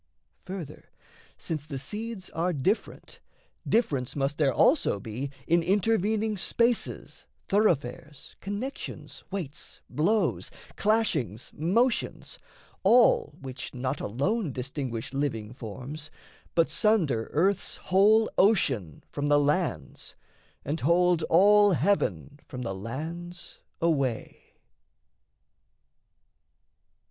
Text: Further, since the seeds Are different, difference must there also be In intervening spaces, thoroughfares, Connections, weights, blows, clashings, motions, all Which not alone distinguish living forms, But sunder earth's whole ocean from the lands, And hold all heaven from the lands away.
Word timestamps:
Further, 0.45 0.89
since 1.37 1.67
the 1.67 1.77
seeds 1.77 2.31
Are 2.31 2.53
different, 2.53 3.19
difference 3.69 4.15
must 4.15 4.39
there 4.39 4.51
also 4.51 4.99
be 4.99 5.29
In 5.45 5.61
intervening 5.61 6.37
spaces, 6.37 7.27
thoroughfares, 7.47 8.35
Connections, 8.41 9.23
weights, 9.29 9.81
blows, 9.91 10.49
clashings, 10.75 11.51
motions, 11.53 12.39
all 12.81 13.35
Which 13.41 13.75
not 13.75 14.01
alone 14.01 14.51
distinguish 14.51 15.13
living 15.13 15.53
forms, 15.53 16.09
But 16.55 16.71
sunder 16.71 17.29
earth's 17.31 17.77
whole 17.77 18.27
ocean 18.39 19.03
from 19.11 19.27
the 19.27 19.37
lands, 19.37 20.15
And 20.65 20.79
hold 20.79 21.21
all 21.29 21.73
heaven 21.73 22.39
from 22.47 22.63
the 22.63 22.73
lands 22.73 23.59
away. 23.79 24.55